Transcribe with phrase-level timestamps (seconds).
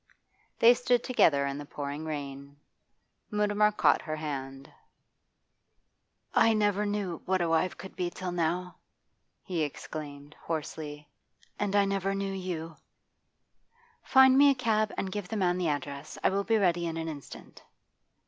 [0.57, 2.57] They stood together in the pouring rain.
[3.29, 4.73] Mutimer caught her hand.
[6.33, 8.77] 'I never knew what a wife could be till now,'
[9.43, 11.07] he exclaimed hoarsely.
[11.59, 12.77] 'And I never knew you!'
[14.03, 16.17] 'Find me a cab and give the man the address.
[16.23, 17.61] I will be ready in an instant.